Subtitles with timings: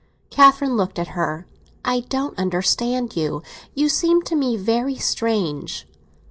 [0.31, 1.45] Catherine looked at her.
[1.85, 3.43] "I don't understand you.
[3.75, 5.87] You seem to be very strange."